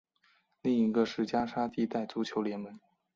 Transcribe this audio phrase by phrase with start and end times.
[0.63, 2.71] 另一个是加沙地带足球联赛。